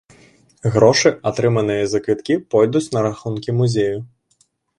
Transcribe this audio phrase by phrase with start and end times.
[0.75, 3.97] Грошы, атрыманыя за квіткі, пойдуць на рахункі музею.